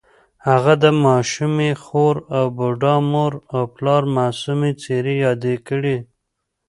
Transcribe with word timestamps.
هغه 0.47 0.73
د 0.83 0.85
ماشومې 1.05 1.71
خور 1.83 2.15
او 2.37 2.45
بوډا 2.57 2.95
مور 3.11 3.33
او 3.53 3.61
پلار 3.75 4.03
معصومې 4.15 4.71
څېرې 4.81 5.15
یادې 5.25 5.55
کړې 5.67 5.97